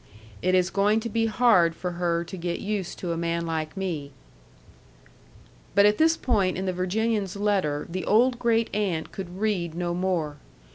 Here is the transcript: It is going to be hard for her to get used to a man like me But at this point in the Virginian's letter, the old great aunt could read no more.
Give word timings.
It 0.41 0.55
is 0.55 0.71
going 0.71 0.99
to 1.01 1.09
be 1.09 1.27
hard 1.27 1.75
for 1.75 1.91
her 1.91 2.23
to 2.23 2.35
get 2.35 2.59
used 2.59 2.97
to 2.97 3.11
a 3.11 3.17
man 3.17 3.45
like 3.45 3.77
me 3.77 4.09
But 5.75 5.85
at 5.85 5.99
this 5.99 6.17
point 6.17 6.57
in 6.57 6.65
the 6.65 6.73
Virginian's 6.73 7.35
letter, 7.35 7.85
the 7.87 8.05
old 8.05 8.39
great 8.39 8.71
aunt 8.73 9.11
could 9.11 9.37
read 9.39 9.75
no 9.75 9.93
more. 9.93 10.37